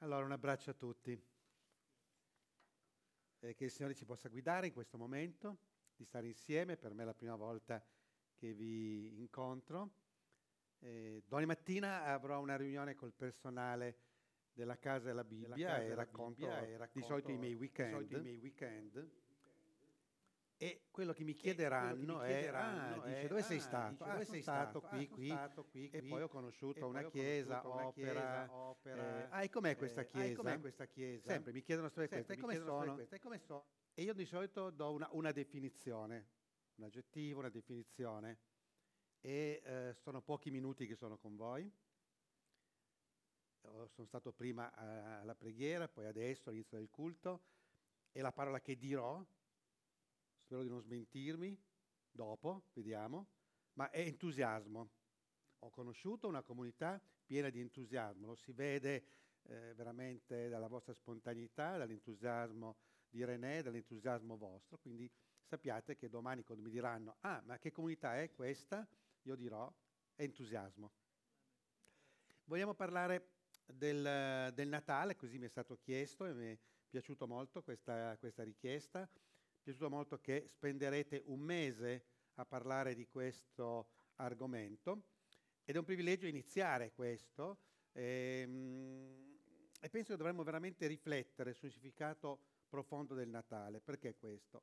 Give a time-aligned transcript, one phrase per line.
[0.00, 1.20] Allora, un abbraccio a tutti.
[3.40, 5.58] Eh, che il Signore ci possa guidare in questo momento,
[5.96, 6.76] di stare insieme.
[6.76, 7.84] Per me è la prima volta
[8.36, 9.90] che vi incontro.
[10.78, 13.98] Eh, domani mattina avrò una riunione col personale
[14.52, 17.54] della Casa della Bibbia, della casa e, racconto, Bibbia e racconto di solito i miei
[17.54, 18.12] weekend.
[18.12, 19.10] I miei weekend
[20.60, 23.90] e quello che mi chiederanno, eh, che mi chiederanno è, ah, dice, dove sei stato?
[23.92, 24.80] Dice, dove ah, sei stato?
[24.80, 29.22] Qui, ah, qui, stato qui, E poi ho conosciuto una chiesa, opera, opera.
[29.22, 30.32] Eh, ah, e com'è questa chiesa?
[30.32, 31.30] Eh, com'è questa chiesa?
[31.30, 32.32] Sempre, mi chiedono storie queste.
[32.32, 32.98] E come sono?
[32.98, 33.66] E come so?
[33.94, 36.28] E io di solito do una, una definizione,
[36.74, 38.38] un aggettivo, una definizione.
[39.20, 41.72] E eh, sono pochi minuti che sono con voi.
[43.60, 47.42] Sono stato prima alla preghiera, poi adesso all'inizio del culto.
[48.10, 49.24] E la parola che dirò
[50.48, 51.54] spero di non smentirmi,
[52.10, 53.26] dopo, vediamo,
[53.74, 54.88] ma è entusiasmo.
[55.58, 59.04] Ho conosciuto una comunità piena di entusiasmo, lo si vede
[59.42, 62.76] eh, veramente dalla vostra spontaneità, dall'entusiasmo
[63.10, 65.10] di René, dall'entusiasmo vostro, quindi
[65.42, 68.88] sappiate che domani quando mi diranno, ah, ma che comunità è questa?
[69.24, 69.70] Io dirò
[70.14, 70.92] entusiasmo.
[72.44, 73.32] Vogliamo parlare
[73.66, 78.42] del, del Natale, così mi è stato chiesto e mi è piaciuto molto questa, questa
[78.42, 79.06] richiesta
[79.68, 82.04] piaciuto molto che spenderete un mese
[82.36, 85.02] a parlare di questo argomento
[85.62, 87.58] ed è un privilegio iniziare questo
[87.92, 89.38] e, ehm,
[89.78, 93.82] e penso che dovremmo veramente riflettere sul significato profondo del Natale.
[93.82, 94.62] Perché questo?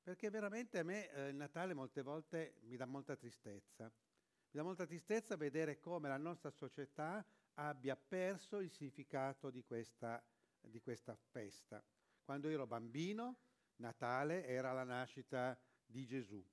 [0.00, 3.86] Perché veramente a me eh, il Natale molte volte mi dà molta tristezza.
[3.86, 10.24] Mi dà molta tristezza vedere come la nostra società abbia perso il significato di questa,
[10.60, 11.82] di questa festa.
[12.22, 13.38] Quando ero bambino
[13.76, 16.44] Natale era la nascita di Gesù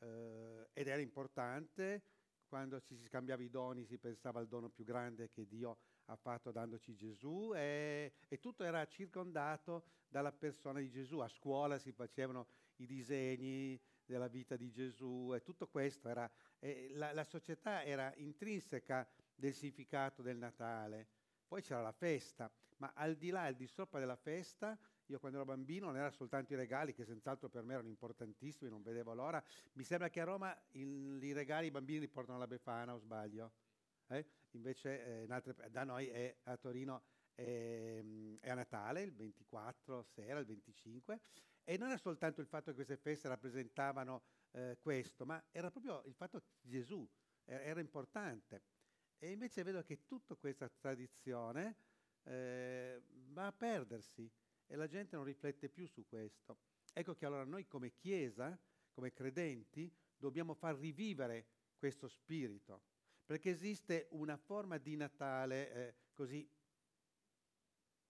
[0.00, 2.02] eh, ed era importante,
[2.46, 6.16] quando ci si scambiava i doni si pensava al dono più grande che Dio ha
[6.16, 11.18] fatto dandoci Gesù e, e tutto era circondato dalla persona di Gesù.
[11.18, 16.28] A scuola si facevano i disegni della vita di Gesù e tutto questo era,
[16.58, 21.06] eh, la, la società era intrinseca del significato del Natale.
[21.46, 24.76] Poi c'era la festa, ma al di là, al di sopra della festa,
[25.10, 28.70] io quando ero bambino non erano soltanto i regali, che senz'altro per me erano importantissimi,
[28.70, 29.42] non vedevo l'ora.
[29.72, 32.98] Mi sembra che a Roma in, i regali i bambini li portano alla Befana, o
[32.98, 33.52] sbaglio?
[34.06, 34.24] Eh?
[34.52, 37.02] Invece eh, altre, da noi è, a Torino
[37.34, 38.02] è,
[38.40, 41.20] è, a Natale, il 24 sera, il 25.
[41.64, 44.22] E non era soltanto il fatto che queste feste rappresentavano
[44.52, 47.06] eh, questo, ma era proprio il fatto che Gesù
[47.44, 48.62] era, era importante.
[49.18, 51.76] E invece vedo che tutta questa tradizione
[52.22, 54.30] eh, va a perdersi
[54.70, 56.58] e la gente non riflette più su questo.
[56.92, 58.56] Ecco che allora noi come Chiesa,
[58.92, 62.82] come credenti, dobbiamo far rivivere questo spirito,
[63.24, 66.48] perché esiste una forma di Natale eh, così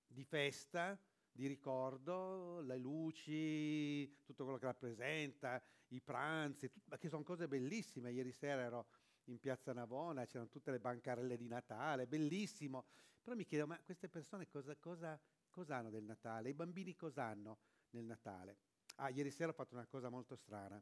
[0.06, 1.00] di festa,
[1.32, 8.12] di ricordo, le luci, tutto quello che rappresenta, i pranzi, tut- che sono cose bellissime.
[8.12, 8.88] Ieri sera ero
[9.25, 12.84] in piazza Navona, c'erano tutte le bancarelle di Natale, bellissimo.
[13.22, 15.19] Però mi chiedo, ma queste persone cosa, cosa
[15.50, 16.50] Cosa hanno del Natale?
[16.50, 17.59] I bambini cosa hanno
[17.91, 18.59] nel Natale?
[18.97, 20.81] Ah, ieri sera ho fatto una cosa molto strana.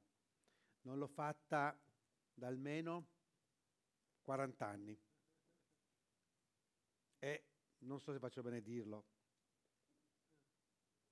[0.82, 1.76] Non l'ho fatta
[2.34, 3.06] da almeno
[4.22, 5.00] 40 anni.
[7.18, 7.44] E
[7.78, 9.04] non so se faccio bene dirlo.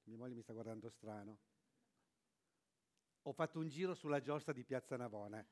[0.05, 1.39] Mia moglie mi sta guardando strano.
[3.23, 5.45] Ho fatto un giro sulla giostra di Piazza Navona.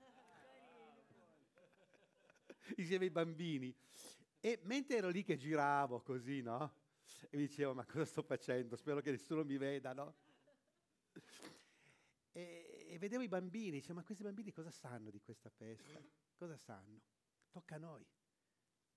[2.76, 3.75] Insieme ai bambini.
[4.41, 6.82] E mentre ero lì che giravo così, no?
[7.31, 8.76] E mi dicevo ma cosa sto facendo?
[8.76, 10.15] Spero che nessuno mi veda, no?
[12.32, 16.00] E, e vedevo i bambini, dicevo ma questi bambini cosa sanno di questa festa?
[16.37, 17.00] Cosa sanno?
[17.50, 18.04] Tocca a noi,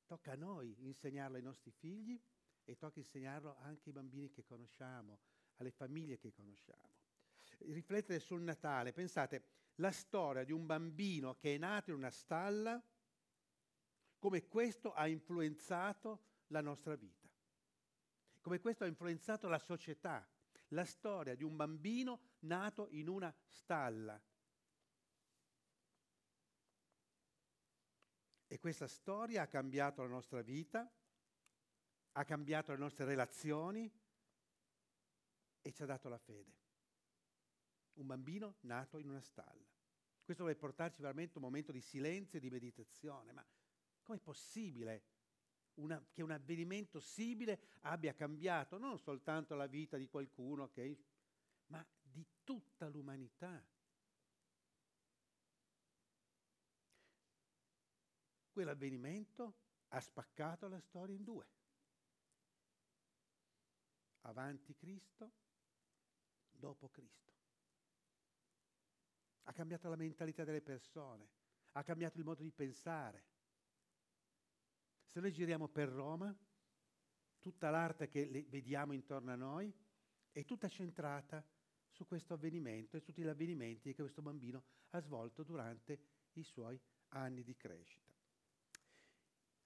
[0.06, 2.19] tocca a noi insegnarlo ai nostri figli
[2.63, 5.19] e tocca insegnarlo anche ai bambini che conosciamo,
[5.57, 6.95] alle famiglie che conosciamo.
[7.59, 9.44] Riflettere sul Natale, pensate,
[9.75, 12.84] la storia di un bambino che è nato in una stalla,
[14.18, 17.26] come questo ha influenzato la nostra vita
[18.47, 20.25] come questo ha influenzato la società,
[20.69, 24.17] la storia di un bambino nato in una stalla.
[28.47, 30.89] E questa storia ha cambiato la nostra vita,
[32.13, 33.91] ha cambiato le nostre relazioni
[35.61, 36.55] e ci ha dato la fede.
[37.95, 39.67] Un bambino nato in una stalla.
[40.23, 43.33] Questo deve portarci veramente un momento di silenzio e di meditazione.
[43.33, 43.45] Ma
[44.03, 45.17] com'è possibile
[45.77, 50.97] una, che un avvenimento simile abbia cambiato non soltanto la vita di qualcuno, che,
[51.68, 53.63] ma di tutta l'umanità.
[58.50, 59.56] Quell'avvenimento
[59.89, 61.47] ha spaccato la storia in due.
[64.21, 65.31] avanti Cristo,
[66.51, 67.33] dopo Cristo.
[69.44, 71.30] Ha cambiato la mentalità delle persone,
[71.71, 73.23] ha cambiato il modo di pensare.
[75.18, 76.31] Se noi giriamo per Roma,
[77.40, 79.74] tutta l'arte che vediamo intorno a noi
[80.31, 81.44] è tutta centrata
[81.90, 86.00] su questo avvenimento e tutti gli avvenimenti che questo bambino ha svolto durante
[86.34, 86.80] i suoi
[87.10, 88.14] anni di crescita.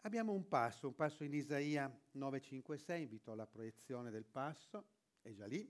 [0.03, 4.86] Abbiamo un passo, un passo in Isaia 9,5,6, invito alla proiezione del passo,
[5.21, 5.69] è già lì.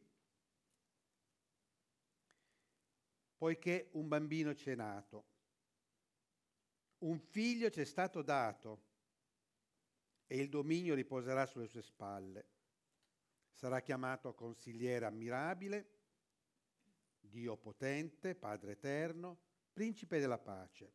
[3.35, 5.25] Poiché un bambino ci è nato,
[6.99, 8.89] un figlio ci è stato dato
[10.31, 12.45] e il dominio riposerà sulle sue spalle.
[13.51, 15.89] Sarà chiamato consigliere ammirabile,
[17.19, 19.37] Dio potente, Padre eterno,
[19.73, 20.93] principe della pace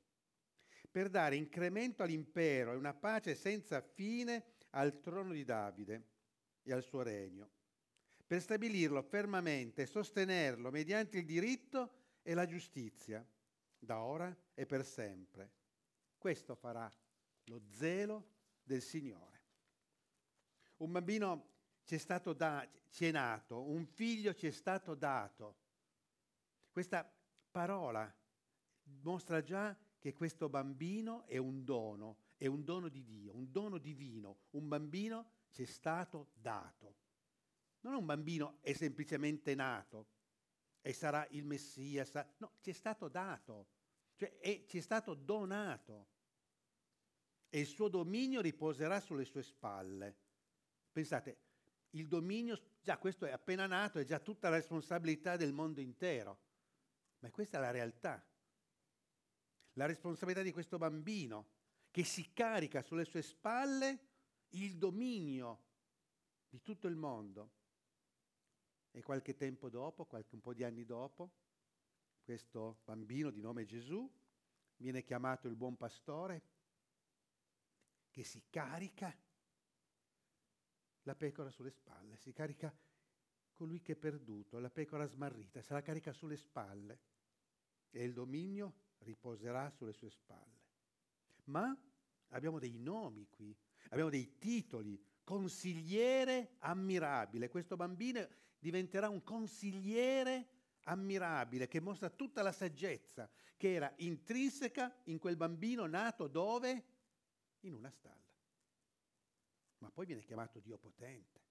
[0.91, 6.09] per dare incremento all'impero e una pace senza fine al trono di Davide
[6.63, 7.51] e al suo regno,
[8.27, 11.93] per stabilirlo fermamente e sostenerlo mediante il diritto
[12.23, 13.23] e la giustizia,
[13.79, 15.53] da ora e per sempre.
[16.17, 16.91] Questo farà
[17.45, 18.36] lo zelo
[18.67, 19.45] del Signore.
[20.79, 21.55] Un bambino
[21.85, 25.57] ci è stato da, ci è nato, un figlio ci è stato dato.
[26.71, 27.11] Questa
[27.51, 28.13] parola
[29.03, 33.79] mostra già che questo bambino è un dono, è un dono di Dio, un dono
[33.79, 34.41] divino.
[34.51, 36.97] Un bambino ci è stato dato.
[37.81, 40.09] Non è un bambino è semplicemente nato
[40.83, 43.69] e sarà il Messia, sa- no, ci è stato dato,
[44.17, 46.09] cioè è, ci è stato donato
[47.57, 50.15] e il suo dominio riposerà sulle sue spalle.
[50.93, 51.39] Pensate,
[51.93, 56.39] il dominio, già questo è appena nato, è già tutta la responsabilità del mondo intero,
[57.21, 58.23] ma questa è la realtà
[59.73, 61.55] la responsabilità di questo bambino
[61.91, 64.01] che si carica sulle sue spalle
[64.51, 65.63] il dominio
[66.49, 67.53] di tutto il mondo.
[68.91, 71.31] E qualche tempo dopo, qualche un po' di anni dopo,
[72.23, 74.11] questo bambino di nome Gesù
[74.77, 76.56] viene chiamato il buon pastore
[78.17, 79.15] che si carica
[81.03, 82.75] la pecora sulle spalle, si carica
[83.53, 86.99] colui che è perduto, la pecora smarrita, se la carica sulle spalle
[87.91, 90.65] e il dominio riposerà sulle sue spalle.
[91.45, 91.79] Ma
[92.29, 93.55] abbiamo dei nomi qui,
[93.91, 97.51] abbiamo dei titoli, consigliere ammirabile.
[97.51, 98.27] Questo bambino
[98.59, 100.49] diventerà un consigliere
[100.85, 103.29] ammirabile che mostra tutta la saggezza
[103.59, 106.95] che era intrinseca in quel bambino nato dove?
[107.67, 108.35] In una stalla.
[109.79, 111.45] Ma poi viene chiamato Dio potente.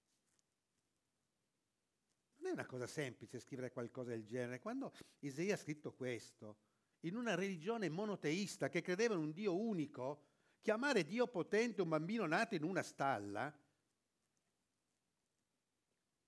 [2.37, 4.59] Non è una cosa semplice scrivere qualcosa del genere.
[4.59, 6.57] Quando Isaia ha scritto questo,
[7.01, 10.23] in una religione monoteista che credeva in un Dio unico,
[10.61, 13.53] chiamare Dio potente un bambino nato in una stalla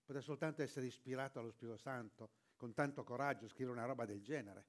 [0.08, 4.66] poteva soltanto essere ispirato allo Spirito Santo con tanto coraggio scrivere una roba del genere.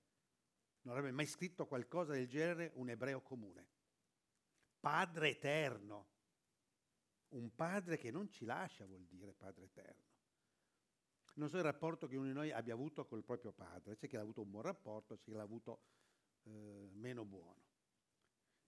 [0.83, 3.78] Non avrebbe mai scritto qualcosa del genere un ebreo comune.
[4.89, 6.07] Padre eterno.
[7.33, 10.07] Un padre che non ci lascia vuol dire padre eterno.
[11.35, 14.17] Non so il rapporto che uno di noi abbia avuto col proprio padre, c'è chi
[14.17, 15.83] ha avuto un buon rapporto, c'è chi l'ha avuto
[16.45, 17.63] eh, meno buono.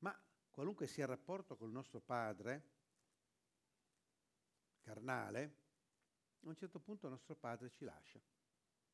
[0.00, 0.14] Ma
[0.50, 2.68] qualunque sia il rapporto col nostro padre
[4.82, 5.56] carnale,
[6.40, 8.20] a un certo punto il nostro padre ci lascia,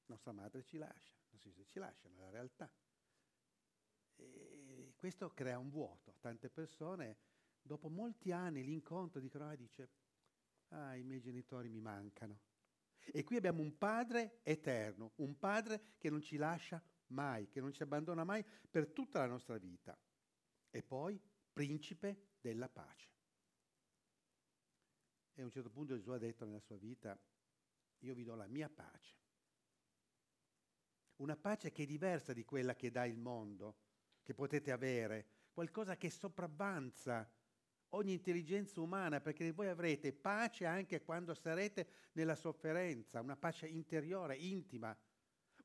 [0.07, 2.71] nostra madre ci lascia, ci lasciano, è la realtà.
[4.15, 4.66] E
[5.07, 6.17] questo crea un vuoto.
[6.19, 7.17] Tante persone,
[7.63, 9.91] dopo molti anni, l'incontro dicono, ah, dice,
[10.71, 12.41] ah, i miei genitori mi mancano.
[12.99, 17.73] E qui abbiamo un padre eterno, un padre che non ci lascia mai, che non
[17.73, 19.97] ci abbandona mai per tutta la nostra vita.
[20.71, 21.23] E poi
[21.53, 23.09] principe della pace.
[25.35, 27.17] E a un certo punto Gesù ha detto nella sua vita,
[28.01, 29.15] io vi do la mia pace.
[31.19, 33.85] Una pace che è diversa di quella che dà il mondo,
[34.27, 37.31] che potete avere, qualcosa che sopravvanza
[37.91, 44.35] ogni intelligenza umana, perché voi avrete pace anche quando sarete nella sofferenza, una pace interiore,
[44.35, 44.99] intima,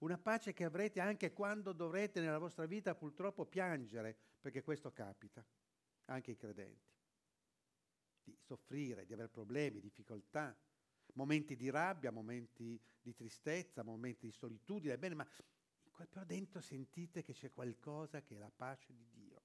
[0.01, 5.44] una pace che avrete anche quando dovrete nella vostra vita purtroppo piangere, perché questo capita,
[6.06, 6.94] anche ai credenti,
[8.22, 10.56] di soffrire, di avere problemi, difficoltà,
[11.13, 15.27] momenti di rabbia, momenti di tristezza, momenti di solitudine, bene, ma
[16.05, 19.41] però dentro sentite che c'è qualcosa che è la pace di Dio.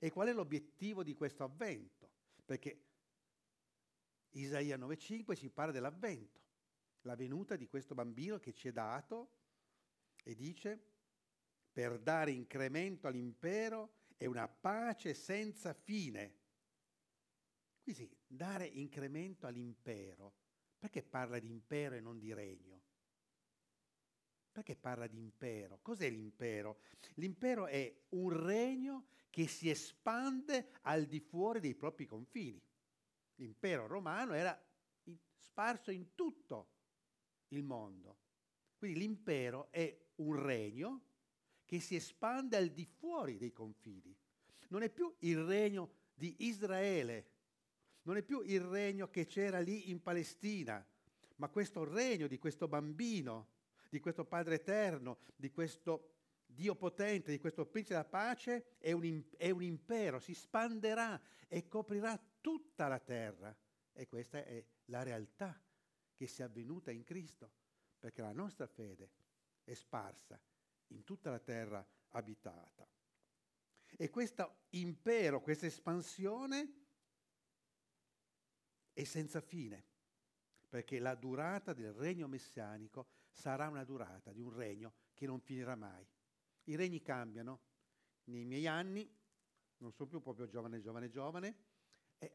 [0.00, 2.10] E qual è l'obiettivo di questo avvento?
[2.44, 2.84] Perché
[4.30, 6.46] Isaia 9.5 ci parla dell'avvento
[7.02, 9.36] la venuta di questo bambino che ci è dato
[10.22, 10.78] e dice
[11.72, 16.36] per dare incremento all'impero e una pace senza fine.
[17.80, 20.34] Qui sì, dare incremento all'impero.
[20.78, 22.87] Perché parla di impero e non di regno?
[24.58, 25.78] Perché parla di impero?
[25.82, 26.80] Cos'è l'impero?
[27.14, 32.60] L'impero è un regno che si espande al di fuori dei propri confini.
[33.36, 34.60] L'impero romano era
[35.36, 36.70] sparso in tutto
[37.50, 38.18] il mondo.
[38.76, 41.02] Quindi l'impero è un regno
[41.64, 44.12] che si espande al di fuori dei confini.
[44.70, 47.30] Non è più il regno di Israele,
[48.02, 50.84] non è più il regno che c'era lì in Palestina,
[51.36, 53.56] ma questo regno di questo bambino,
[53.88, 56.14] di questo Padre eterno, di questo
[56.44, 61.68] Dio potente, di questo Principe della pace, è un, è un impero, si spanderà e
[61.68, 63.54] coprirà tutta la terra.
[63.92, 65.60] E questa è la realtà
[66.14, 67.50] che si è avvenuta in Cristo,
[67.98, 69.10] perché la nostra fede
[69.64, 70.40] è sparsa
[70.88, 72.88] in tutta la terra abitata.
[73.96, 76.72] E questo impero, questa espansione
[78.92, 79.84] è senza fine,
[80.68, 85.76] perché la durata del regno messianico sarà una durata di un regno che non finirà
[85.76, 86.04] mai.
[86.64, 87.60] I regni cambiano.
[88.24, 89.08] Nei miei anni,
[89.78, 91.56] non sono più proprio giovane, giovane, giovane,
[92.18, 92.32] eh,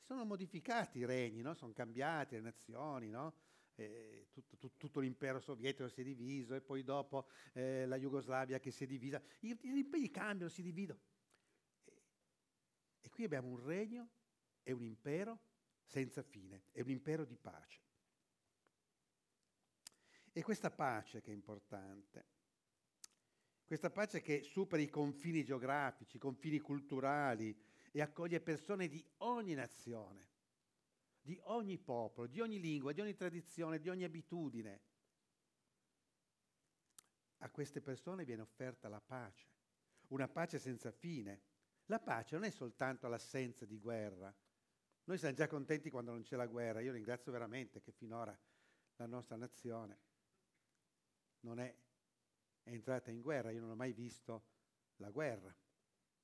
[0.00, 1.54] sono modificati i regni, no?
[1.54, 3.34] sono cambiati le nazioni, no?
[3.76, 8.58] eh, tutto, tutto, tutto, l'impero sovietico si è diviso e poi dopo eh, la Jugoslavia
[8.58, 9.22] che si è divisa.
[9.40, 11.00] I, gli imperi cambiano, si dividono.
[11.84, 12.02] E,
[13.00, 14.08] e qui abbiamo un regno
[14.64, 15.38] e un impero
[15.84, 17.85] senza fine, è un impero di pace.
[20.36, 22.26] E questa pace che è importante,
[23.64, 27.58] questa pace che supera i confini geografici, i confini culturali
[27.90, 30.34] e accoglie persone di ogni nazione
[31.22, 34.80] di ogni popolo, di ogni lingua, di ogni tradizione, di ogni abitudine.
[37.38, 39.48] A queste persone viene offerta la pace,
[40.08, 41.40] una pace senza fine.
[41.86, 44.32] La pace non è soltanto l'assenza di guerra.
[45.04, 46.80] Noi siamo già contenti quando non c'è la guerra.
[46.80, 48.38] Io ringrazio veramente che finora
[48.96, 49.98] la nostra nazione
[51.46, 51.74] non è
[52.64, 53.50] entrata in guerra.
[53.50, 54.44] Io non ho mai visto
[54.96, 55.54] la guerra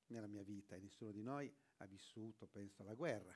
[0.07, 3.35] nella mia vita e nessuno di noi ha vissuto, penso, la guerra.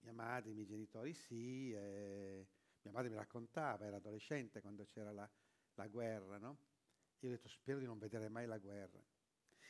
[0.00, 5.30] Mia madre, i miei genitori sì, mia madre mi raccontava, era adolescente quando c'era la,
[5.74, 6.58] la guerra, no?
[7.20, 9.00] Io ho detto spero di non vedere mai la guerra.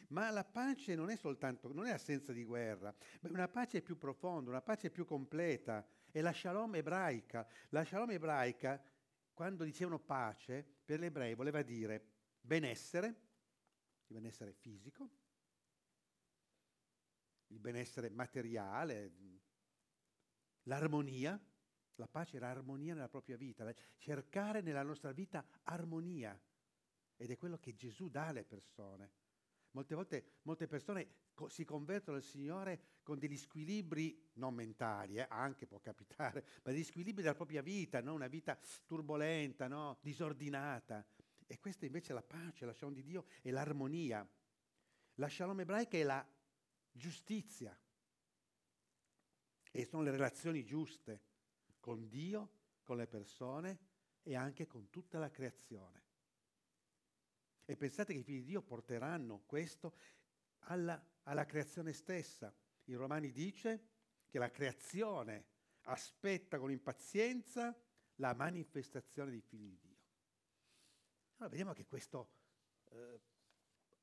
[0.09, 3.83] Ma la pace non è soltanto, non è assenza di guerra, ma è una pace
[3.83, 7.47] più profonda, una pace più completa, è la shalom ebraica.
[7.71, 8.83] La shalom ebraica,
[9.33, 12.05] quando dicevano pace, per gli ebrei voleva dire
[12.41, 13.07] benessere,
[14.07, 15.09] il benessere fisico,
[17.49, 19.13] il benessere materiale,
[20.65, 21.41] l'armonia,
[21.97, 26.39] la pace era armonia nella propria vita, cercare nella nostra vita armonia.
[27.17, 29.13] Ed è quello che Gesù dà alle persone.
[29.73, 35.27] Molte volte molte persone co- si convertono al Signore con degli squilibri non mentali, eh,
[35.29, 38.15] anche può capitare, ma degli squilibri della propria vita, no?
[38.15, 39.99] una vita turbolenta, no?
[40.03, 41.05] disordinata.
[41.47, 44.27] E questa invece è la pace, la shalom di Dio è l'armonia.
[45.17, 46.27] La shalom ebraica è la
[46.91, 47.77] giustizia,
[49.75, 51.23] e sono le relazioni giuste
[51.81, 52.51] con Dio,
[52.83, 53.79] con le persone
[54.23, 56.11] e anche con tutta la creazione.
[57.65, 59.95] E pensate che i figli di Dio porteranno questo
[60.67, 62.55] alla, alla creazione stessa.
[62.85, 63.89] In Romani dice
[64.29, 65.47] che la creazione
[65.83, 67.77] aspetta con impazienza
[68.17, 70.01] la manifestazione dei figli di Dio.
[71.37, 72.31] Allora vediamo che questo
[72.91, 73.21] eh,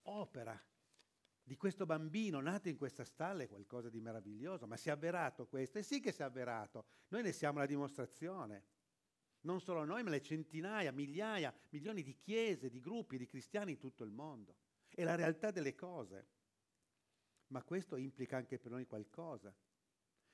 [0.04, 0.62] opera
[1.50, 5.48] di questo bambino nato in questa stalla è qualcosa di meraviglioso, ma si è avverato
[5.48, 5.80] questo?
[5.80, 8.66] E sì che si è avverato, noi ne siamo la dimostrazione.
[9.42, 13.78] Non solo noi, ma le centinaia, migliaia, milioni di chiese, di gruppi, di cristiani in
[13.78, 14.56] tutto il mondo.
[14.90, 16.28] È la realtà delle cose.
[17.48, 19.56] Ma questo implica anche per noi qualcosa.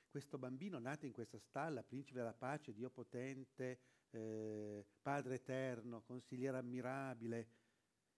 [0.08, 6.58] Questo bambino nato in questa stalla, principe della pace, Dio potente, eh, Padre eterno, consigliere
[6.58, 7.48] ammirabile,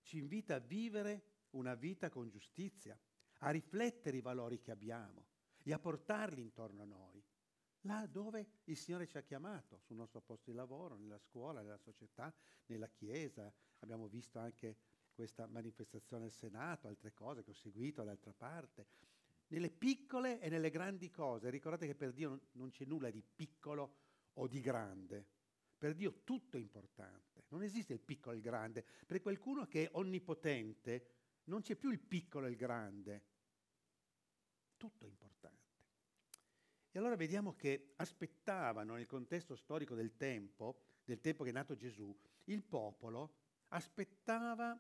[0.02, 2.98] ci invita a vivere una vita con giustizia,
[3.40, 5.26] a riflettere i valori che abbiamo
[5.62, 7.17] e a portarli intorno a noi,
[7.82, 11.78] là dove il Signore ci ha chiamato, sul nostro posto di lavoro, nella scuola, nella
[11.78, 12.32] società,
[12.66, 13.52] nella Chiesa.
[13.80, 14.76] Abbiamo visto anche
[15.12, 18.86] questa manifestazione al Senato, altre cose che ho seguito dall'altra parte.
[19.48, 23.96] Nelle piccole e nelle grandi cose, ricordate che per Dio non c'è nulla di piccolo
[24.34, 25.26] o di grande.
[25.78, 28.84] Per Dio tutto è importante, non esiste il piccolo e il grande.
[29.06, 31.06] Per qualcuno che è onnipotente,
[31.44, 33.22] non c'è più il piccolo e il grande,
[34.76, 35.67] tutto è importante.
[36.98, 41.76] E allora vediamo che aspettavano nel contesto storico del tempo, del tempo che è nato
[41.76, 42.12] Gesù,
[42.46, 43.36] il popolo
[43.68, 44.76] aspettava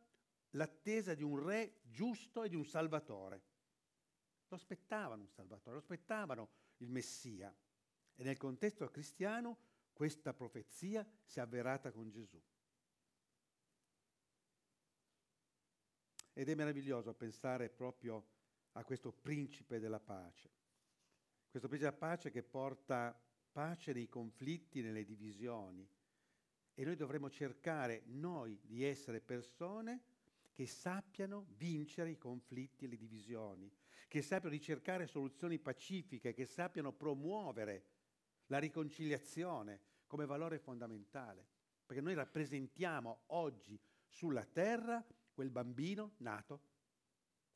[0.50, 3.42] l'attesa di un re giusto e di un salvatore.
[4.48, 6.48] Lo aspettavano un salvatore, lo aspettavano
[6.78, 7.56] il Messia.
[8.16, 9.56] E nel contesto cristiano
[9.92, 12.42] questa profezia si è avverata con Gesù.
[16.32, 18.26] Ed è meraviglioso pensare proprio
[18.72, 20.58] a questo principe della pace.
[21.50, 23.18] Questo principe della pace che porta
[23.50, 25.88] pace nei conflitti, nelle divisioni.
[26.74, 30.02] E noi dovremmo cercare, noi, di essere persone
[30.52, 33.72] che sappiano vincere i conflitti e le divisioni,
[34.06, 37.84] che sappiano ricercare soluzioni pacifiche, che sappiano promuovere
[38.46, 41.46] la riconciliazione come valore fondamentale.
[41.86, 46.60] Perché noi rappresentiamo oggi sulla terra quel bambino nato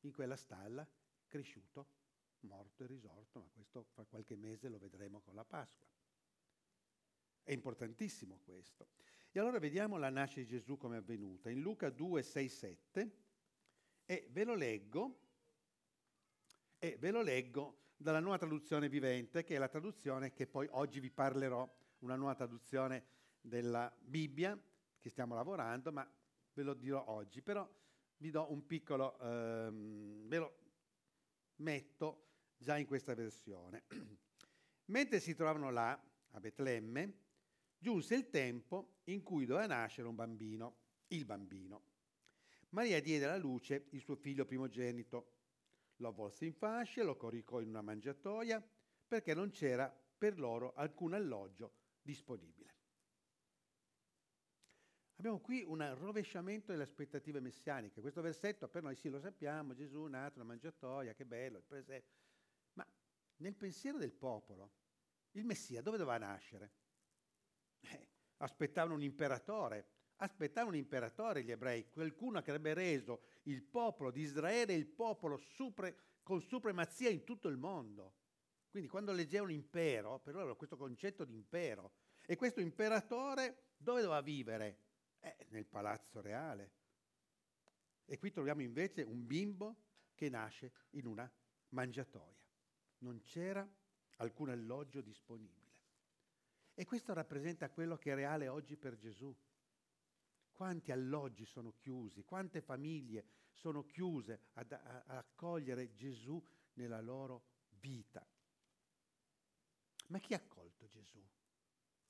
[0.00, 0.88] in quella stalla,
[1.28, 2.00] cresciuto,
[2.42, 5.86] morto e risorto, ma questo fra qualche mese lo vedremo con la Pasqua.
[7.42, 8.88] È importantissimo questo.
[9.32, 11.50] E allora vediamo la nascita di Gesù come è avvenuta.
[11.50, 13.16] In Luca 2, 6, 7,
[14.04, 15.20] e ve lo leggo,
[16.78, 21.00] e ve lo leggo dalla nuova traduzione vivente, che è la traduzione che poi oggi
[21.00, 21.68] vi parlerò,
[22.00, 23.04] una nuova traduzione
[23.40, 24.60] della Bibbia,
[24.98, 26.08] che stiamo lavorando, ma
[26.54, 27.68] ve lo dirò oggi, però
[28.18, 30.58] vi do un piccolo, ehm, ve lo
[31.56, 32.31] metto
[32.62, 33.84] già in questa versione.
[34.86, 36.00] Mentre si trovavano là,
[36.30, 37.12] a Betlemme,
[37.76, 40.76] giunse il tempo in cui doveva nascere un bambino,
[41.08, 41.82] il bambino.
[42.70, 45.32] Maria diede alla luce il suo figlio primogenito,
[45.96, 48.64] lo avvolse in fasce, lo coricò in una mangiatoia,
[49.06, 52.70] perché non c'era per loro alcun alloggio disponibile.
[55.16, 58.00] Abbiamo qui un rovesciamento delle aspettative messianiche.
[58.00, 62.21] Questo versetto per noi sì lo sappiamo, Gesù nato, una mangiatoia, che bello, il presepe.
[63.42, 64.70] Nel pensiero del popolo,
[65.32, 66.72] il Messia dove doveva nascere?
[67.80, 74.12] Eh, aspettavano un imperatore, aspettavano un imperatore gli ebrei, qualcuno che avrebbe reso il popolo
[74.12, 78.14] di Israele il popolo supre, con supremazia in tutto il mondo.
[78.70, 84.20] Quindi quando leggevano impero, per loro questo concetto di impero, e questo imperatore dove doveva
[84.20, 84.78] vivere?
[85.18, 86.74] Eh, nel palazzo reale.
[88.04, 89.82] E qui troviamo invece un bimbo
[90.14, 91.28] che nasce in una
[91.70, 92.41] mangiatoia.
[93.02, 93.68] Non c'era
[94.16, 95.70] alcun alloggio disponibile.
[96.74, 99.34] E questo rappresenta quello che è reale oggi per Gesù.
[100.52, 106.42] Quanti alloggi sono chiusi, quante famiglie sono chiuse ad, accogliere Gesù
[106.74, 107.44] nella loro
[107.80, 108.24] vita.
[110.08, 111.22] Ma chi ha accolto Gesù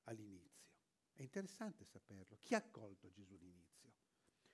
[0.05, 0.71] all'inizio?
[1.13, 2.37] È interessante saperlo.
[2.39, 3.91] Chi ha accolto Gesù all'inizio?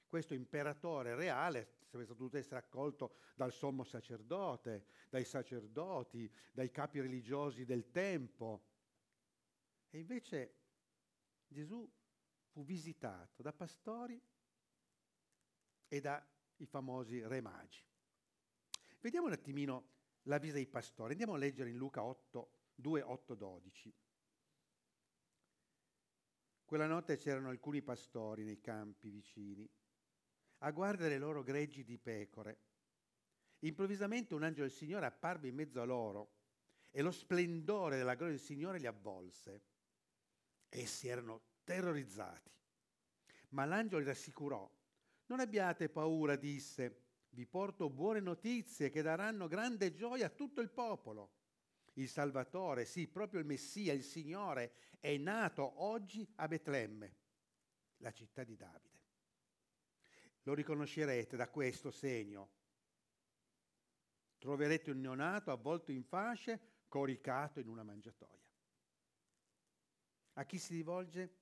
[0.09, 7.67] Questo imperatore reale sarebbe dovuto essere accolto dal sommo sacerdote, dai sacerdoti, dai capi religiosi
[7.67, 8.65] del tempo.
[9.91, 10.55] E invece
[11.47, 11.87] Gesù
[12.49, 14.21] fu visitato da pastori
[15.89, 16.23] e dai
[16.67, 17.85] famosi re magi.
[19.01, 21.13] Vediamo un attimino la visita dei pastori.
[21.13, 23.95] Andiamo a leggere in Luca 8, 2, 8, 12.
[26.65, 29.69] Quella notte c'erano alcuni pastori nei campi vicini,
[30.59, 32.59] a guardare i loro greggi di pecore.
[33.61, 36.37] Improvvisamente un angelo del Signore apparve in mezzo a loro
[36.91, 39.63] e lo splendore della gloria del Signore li avvolse.
[40.69, 42.51] Essi erano terrorizzati.
[43.51, 44.71] Ma l'angelo li rassicurò.
[45.27, 50.71] Non abbiate paura, disse, vi porto buone notizie che daranno grande gioia a tutto il
[50.71, 51.37] popolo
[51.99, 57.17] il Salvatore, sì, proprio il Messia, il Signore, è nato oggi a Betlemme,
[57.99, 58.98] la città di Davide.
[60.49, 62.49] Lo riconoscerete da questo segno.
[64.39, 66.59] Troverete un neonato avvolto in fasce,
[66.89, 68.49] coricato in una mangiatoia.
[70.33, 71.37] A chi si rivolge?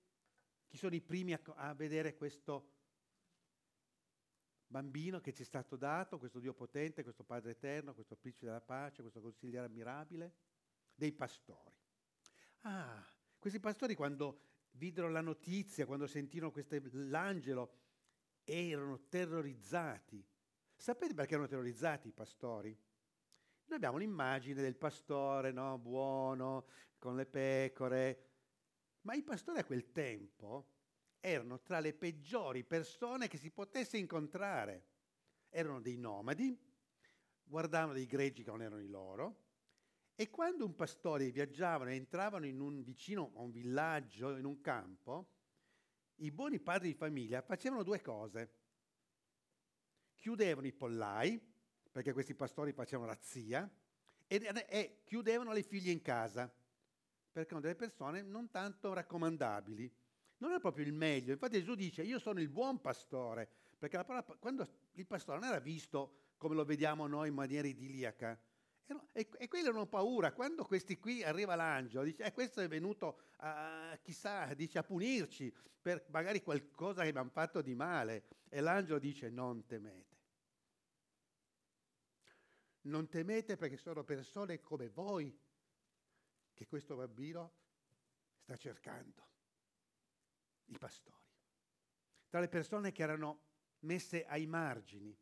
[0.66, 2.72] Chi sono i primi a, a vedere questo
[4.66, 8.60] bambino che ci è stato dato, questo Dio potente, questo Padre eterno, questo principe della
[8.60, 10.34] pace, questo consigliere ammirabile?
[10.96, 11.76] dei pastori.
[12.62, 13.06] Ah,
[13.38, 14.40] questi pastori quando
[14.72, 16.52] videro la notizia, quando sentirono
[16.90, 17.85] l'angelo,
[18.46, 20.24] erano terrorizzati.
[20.74, 22.70] Sapete perché erano terrorizzati i pastori?
[23.66, 26.66] Noi abbiamo l'immagine del pastore, no, buono,
[26.98, 28.26] con le pecore,
[29.02, 30.74] ma i pastori a quel tempo
[31.18, 34.86] erano tra le peggiori persone che si potesse incontrare.
[35.48, 36.56] Erano dei nomadi,
[37.42, 39.44] guardavano dei greggi che non erano i loro,
[40.14, 44.60] e quando un pastore viaggiavano e entravano in un, vicino a un villaggio, in un
[44.60, 45.35] campo,
[46.16, 48.50] i buoni padri di famiglia facevano due cose.
[50.14, 51.40] Chiudevano i pollai,
[51.90, 53.68] perché questi pastori facevano razzia,
[54.26, 56.52] e, e chiudevano le figlie in casa,
[57.30, 59.92] perché erano delle persone non tanto raccomandabili.
[60.38, 61.32] Non è proprio il meglio.
[61.32, 63.48] Infatti Gesù dice, io sono il buon pastore,
[63.78, 68.38] perché parola, quando il pastore non era visto come lo vediamo noi in maniera idilliaca,
[69.12, 70.32] E, e, quelli hanno paura.
[70.32, 75.52] Quando questi qui arriva l'angelo, dice, eh, questo è venuto a, chissà, dice, a punirci
[75.80, 78.26] per magari qualcosa che hanno fatto di male.
[78.48, 80.14] E l'angelo dice, non temete.
[82.82, 85.36] Non temete perché sono persone come voi
[86.54, 87.54] che questo bambino
[88.38, 89.26] sta cercando.
[90.66, 91.24] I pastori.
[92.28, 93.42] Tra le persone che erano
[93.80, 95.16] messe ai margini,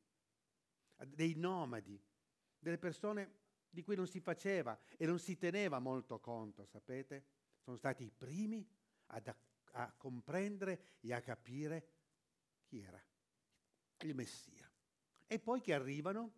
[1.07, 2.03] dei nomadi,
[2.59, 3.42] delle persone
[3.75, 7.27] di cui non si faceva e non si teneva molto conto, sapete?
[7.59, 8.67] Sono stati i primi
[9.07, 9.35] ad,
[9.73, 11.89] a comprendere e a capire
[12.65, 13.03] chi era
[14.01, 14.71] il Messia.
[15.27, 16.33] E poi che arrivano,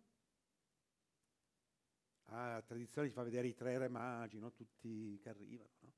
[2.25, 4.51] ah, la tradizione ci fa vedere i tre re magi, no?
[4.51, 5.69] tutti che arrivano.
[5.79, 5.93] No?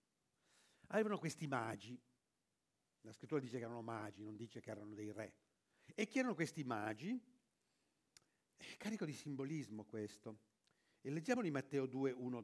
[0.87, 1.99] Arrivano questi magi,
[3.01, 5.33] la scrittura dice che erano magi, non dice che erano dei re.
[5.95, 7.19] E chi erano questi magi?
[8.57, 10.47] È carico di simbolismo questo.
[11.01, 12.41] E leggiamo di Matteo 2, 1,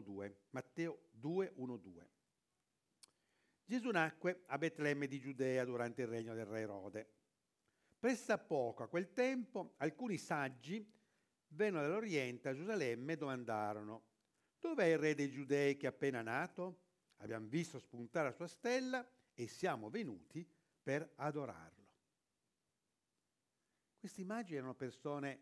[0.00, 0.36] 2.
[0.50, 2.10] Matteo 2, 1, 2.
[3.64, 7.14] Gesù nacque a Betlemme di Giudea durante il regno del re Erode.
[7.98, 10.84] Pressa poco a quel tempo alcuni saggi
[11.48, 14.04] vennero dall'Oriente a Gerusalemme e domandarono
[14.58, 16.84] dov'è il re dei giudei che è appena nato?
[17.18, 20.46] Abbiamo visto spuntare la sua stella e siamo venuti
[20.82, 21.84] per adorarlo.
[23.98, 25.40] Questi magi erano persone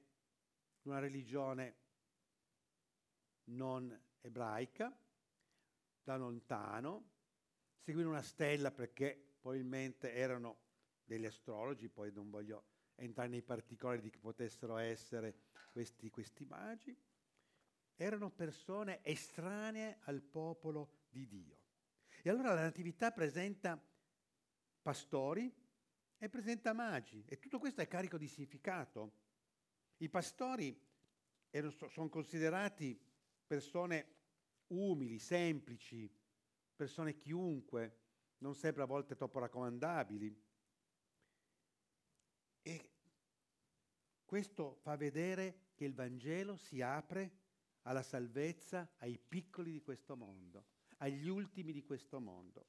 [0.81, 1.83] di una religione
[3.45, 4.97] non ebraica,
[6.03, 7.11] da lontano,
[7.79, 10.59] seguivano una stella perché probabilmente erano
[11.05, 12.65] degli astrologi, poi non voglio
[12.97, 15.35] entrare nei particolari di chi potessero essere
[15.73, 16.97] questi, questi magi,
[17.97, 21.59] erano persone estranee al popolo di Dio.
[22.23, 23.81] E allora la Natività presenta
[24.83, 25.53] pastori
[26.17, 29.13] e presenta magi e tutto questo è carico di significato.
[29.99, 30.79] I pastori
[31.89, 32.99] sono considerati
[33.47, 34.07] persone
[34.69, 36.11] umili, semplici,
[36.75, 37.99] persone chiunque,
[38.39, 40.43] non sempre a volte troppo raccomandabili.
[42.63, 42.91] E
[44.25, 47.43] questo fa vedere che il Vangelo si apre
[47.83, 50.67] alla salvezza ai piccoli di questo mondo,
[50.99, 52.67] agli ultimi di questo mondo,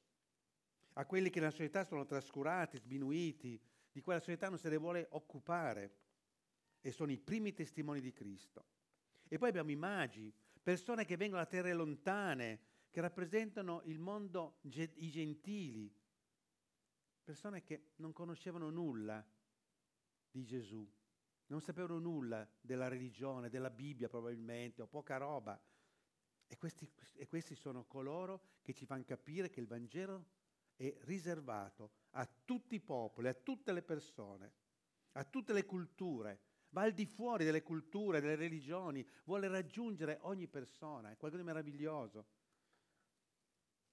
[0.94, 3.60] a quelli che nella società sono trascurati, sminuiti,
[3.92, 6.04] di quella società non se ne vuole occupare
[6.82, 8.66] e sono i primi testimoni di Cristo.
[9.28, 10.34] E poi abbiamo i magi,
[10.66, 15.96] persone che vengono da terre lontane, che rappresentano il mondo, i gentili,
[17.24, 19.24] persone che non conoscevano nulla
[20.32, 20.92] di Gesù,
[21.48, 25.62] non sapevano nulla della religione, della Bibbia probabilmente, o poca roba.
[26.48, 30.26] E questi, e questi sono coloro che ci fanno capire che il Vangelo
[30.76, 34.52] è riservato a tutti i popoli, a tutte le persone,
[35.12, 36.40] a tutte le culture,
[36.76, 41.48] va al di fuori delle culture, delle religioni, vuole raggiungere ogni persona, è qualcosa di
[41.48, 42.28] meraviglioso.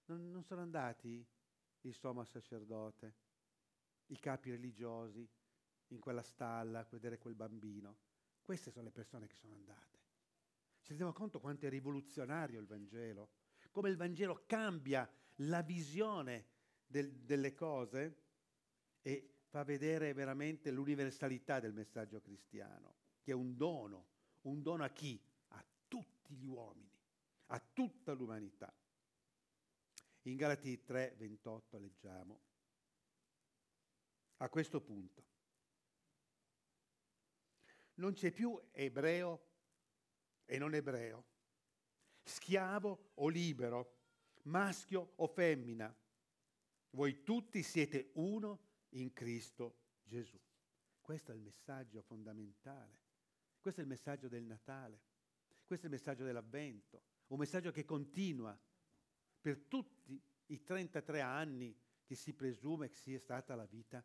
[0.07, 1.25] Non, non sono andati
[1.83, 3.15] il sommo sacerdote,
[4.07, 5.25] i capi religiosi
[5.89, 7.99] in quella stalla a vedere quel bambino.
[8.43, 10.01] Queste sono le persone che sono andate.
[10.81, 13.31] Ci rendiamo conto quanto è rivoluzionario il Vangelo,
[13.71, 16.47] come il Vangelo cambia la visione
[16.85, 18.23] del, delle cose
[19.03, 24.07] e fa vedere veramente l'universalità del messaggio cristiano, che è un dono,
[24.43, 25.23] un dono a chi?
[25.49, 26.99] A tutti gli uomini,
[27.49, 28.75] a tutta l'umanità.
[30.23, 32.41] In Galati 3, 28 leggiamo,
[34.39, 35.23] a questo punto,
[37.97, 39.49] non c'è più ebreo
[40.47, 41.27] e non ebreo,
[42.23, 43.99] schiavo o libero,
[44.45, 45.95] maschio o femmina,
[46.93, 50.41] voi tutti siete uno in Cristo Gesù.
[51.01, 53.01] Questo è il messaggio fondamentale.
[53.61, 55.01] Questo è il messaggio del Natale.
[55.65, 57.03] Questo è il messaggio dell'Avvento.
[57.29, 58.59] Un messaggio che continua
[59.41, 64.05] per tutti i 33 anni che si presume che sia stata la vita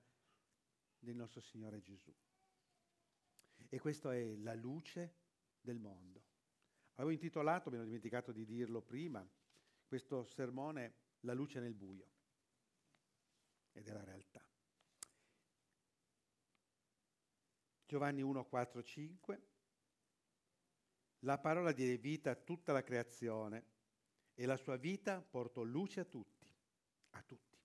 [1.00, 2.13] del nostro Signore Gesù.
[3.69, 5.15] E questa è la luce
[5.60, 6.23] del mondo.
[6.95, 9.28] Avevo intitolato, mi ero dimenticato di dirlo prima,
[9.86, 12.08] questo sermone La luce nel buio.
[13.73, 14.37] Ed è la realtà.
[17.88, 19.41] Giovanni 1, 4, 5.
[21.19, 23.65] La parola diede vita a tutta la creazione
[24.36, 26.54] e la sua vita portò luce a tutti,
[27.12, 27.58] a tutti.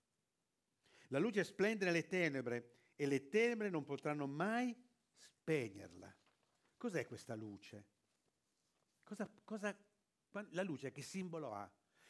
[1.07, 4.73] La luce splende nelle tenebre e le tenebre non potranno mai
[5.13, 6.15] spegnerla.
[6.77, 7.85] Cos'è questa luce?
[9.03, 9.77] Cosa, cosa,
[10.51, 11.69] la luce che simbolo ha?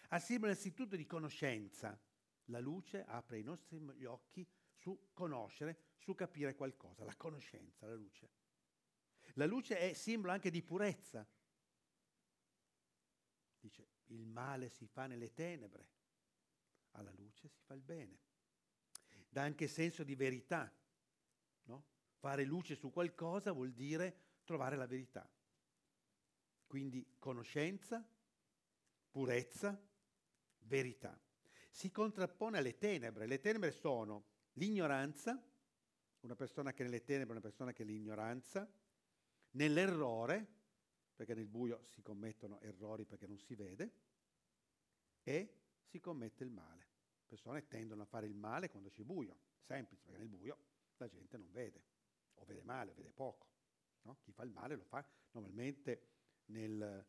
[0.09, 1.99] Ha simbolo innanzitutto di conoscenza.
[2.45, 4.47] La luce apre i nostri occhi
[4.83, 8.29] su conoscere, su capire qualcosa, la conoscenza, la luce.
[9.35, 11.25] La luce è simbolo anche di purezza.
[13.61, 15.87] dice il male si fa nelle tenebre,
[16.91, 18.19] alla luce si fa il bene.
[19.29, 20.69] Dà anche senso di verità.
[21.63, 21.85] No?
[22.17, 25.27] Fare luce su qualcosa vuol dire trovare la verità.
[26.67, 28.05] Quindi conoscenza,
[29.09, 29.81] purezza,
[30.57, 31.17] verità.
[31.69, 33.25] Si contrappone alle tenebre.
[33.25, 35.41] Le tenebre sono l'ignoranza,
[36.21, 38.69] una persona che è nelle tenebre una persona che è l'ignoranza,
[39.51, 40.61] nell'errore,
[41.15, 43.93] perché nel buio si commettono errori perché non si vede,
[45.23, 46.81] e si commette il male.
[47.19, 50.57] Le persone tendono a fare il male quando c'è buio, semplice, perché nel buio
[50.97, 51.83] la gente non vede,
[52.35, 53.51] o vede male, o vede poco.
[54.01, 54.17] No?
[54.21, 56.07] Chi fa il male lo fa normalmente
[56.45, 57.05] nel,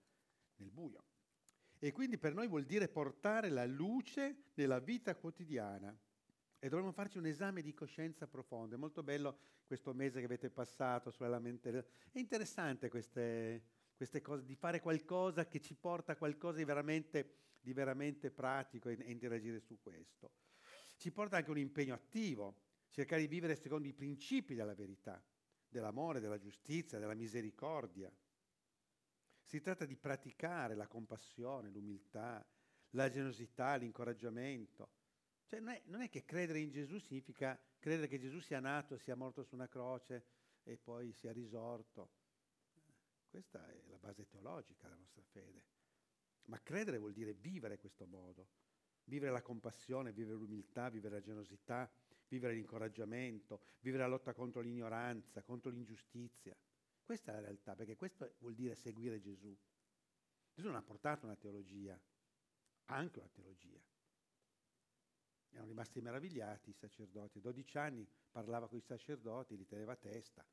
[0.57, 1.05] nel buio.
[1.79, 5.97] E quindi per noi vuol dire portare la luce nella vita quotidiana.
[6.65, 8.75] E dovremmo farci un esame di coscienza profondo.
[8.75, 11.85] È molto bello questo mese che avete passato sulla lamenteria.
[12.11, 17.59] È interessante queste, queste cose, di fare qualcosa che ci porta a qualcosa di veramente,
[17.61, 20.37] di veramente pratico e, e interagire su questo.
[20.97, 25.23] Ci porta anche un impegno attivo, cercare di vivere secondo i principi della verità,
[25.69, 28.11] dell'amore, della giustizia, della misericordia.
[29.43, 32.43] Si tratta di praticare la compassione, l'umiltà,
[32.93, 35.03] la generosità, l'incoraggiamento.
[35.55, 38.99] Cioè non, è, non è, che credere in Gesù significa credere che Gesù sia nato,
[38.99, 40.25] sia morto su una croce
[40.65, 42.11] e poi sia risorto.
[43.29, 45.63] Questa è la base teologica della nostra fede.
[46.47, 48.49] Ma credere vuol dire vivere questo modo,
[49.05, 51.89] vivere la compassione, vivere l'umiltà, vivere la generosità,
[52.27, 56.57] vivere l'incoraggiamento, vivere la lotta contro l'ignoranza, contro l'ingiustizia.
[57.05, 59.57] Questa è la realtà, perché questo vuol dire seguire Gesù.
[60.53, 61.97] Gesù non ha portato una teologia,
[62.87, 63.94] anche una teologia.
[65.55, 67.41] Erano rimasti meravigliati i sacerdoti.
[67.41, 70.45] 12 anni parlava con i sacerdoti, li teneva a testa.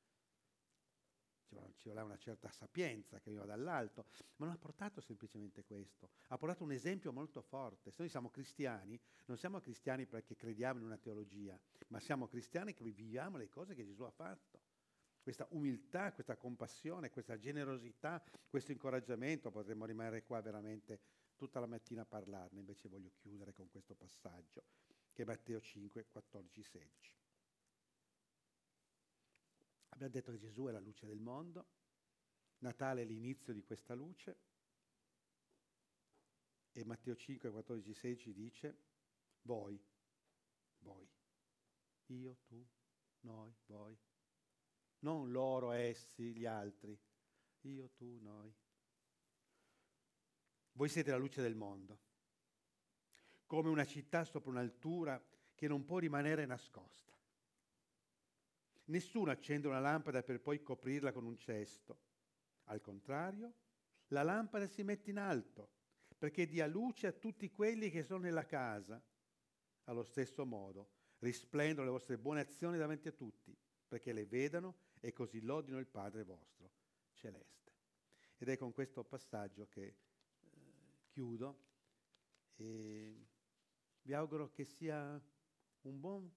[1.75, 4.05] Ci voleva una certa sapienza che veniva dall'alto,
[4.37, 7.91] ma non ha portato semplicemente questo, ha portato un esempio molto forte.
[7.91, 12.73] Se noi siamo cristiani, non siamo cristiani perché crediamo in una teologia, ma siamo cristiani
[12.73, 14.61] che viviamo le cose che Gesù ha fatto
[15.21, 21.01] questa umiltà, questa compassione, questa generosità, questo incoraggiamento, potremmo rimanere qua veramente
[21.41, 24.63] tutta la mattina a parlarne, invece voglio chiudere con questo passaggio,
[25.11, 27.15] che è Matteo 5, 14, 16.
[29.89, 31.65] Abbiamo detto che Gesù è la luce del mondo,
[32.59, 34.37] Natale è l'inizio di questa luce,
[36.73, 38.77] e Matteo 5, 14, 16 dice,
[39.41, 39.83] voi,
[40.81, 41.09] voi,
[42.05, 42.63] io, tu,
[43.21, 43.97] noi, voi,
[44.99, 46.95] non loro, essi, gli altri.
[47.61, 48.53] Io, tu, noi.
[50.81, 51.99] Voi siete la luce del mondo,
[53.45, 57.13] come una città sopra un'altura che non può rimanere nascosta.
[58.85, 61.99] Nessuno accende una lampada per poi coprirla con un cesto.
[62.63, 63.53] Al contrario,
[64.07, 65.69] la lampada si mette in alto
[66.17, 68.99] perché dia luce a tutti quelli che sono nella casa.
[69.83, 70.89] Allo stesso modo,
[71.19, 73.55] risplendono le vostre buone azioni davanti a tutti,
[73.87, 76.71] perché le vedano e così lodino il Padre vostro
[77.13, 77.71] celeste.
[78.39, 80.09] Ed è con questo passaggio che
[81.11, 81.59] chiudo.
[82.55, 83.27] E
[84.01, 85.21] vi auguro che sia
[85.81, 86.31] un buon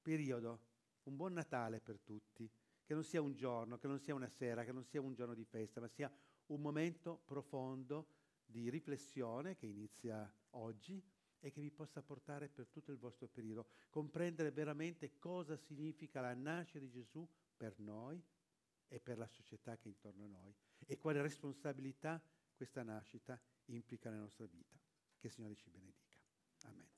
[0.00, 0.60] periodo,
[1.04, 2.50] un buon Natale per tutti,
[2.84, 5.34] che non sia un giorno, che non sia una sera, che non sia un giorno
[5.34, 6.10] di festa, ma sia
[6.46, 8.08] un momento profondo
[8.44, 11.02] di riflessione che inizia oggi
[11.40, 16.34] e che vi possa portare per tutto il vostro periodo, comprendere veramente cosa significa la
[16.34, 18.22] nascita di Gesù per noi
[18.88, 20.54] e per la società che è intorno a noi.
[20.86, 22.22] E quale responsabilità
[22.54, 24.78] questa nascita implica nella nostra vita.
[25.18, 26.18] Che il Signore ci benedica.
[26.64, 26.93] Amen.